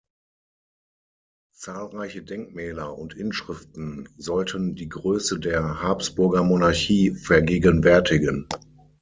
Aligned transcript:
Zahlreiche 1.53 2.23
Denkmäler 2.23 2.97
und 2.97 3.13
Inschriften 3.13 4.09
sollten 4.17 4.73
die 4.73 4.89
Größe 4.89 5.39
der 5.39 5.83
Habsburgermonarchie 5.83 7.11
vergegenwärtigen. 7.11 8.47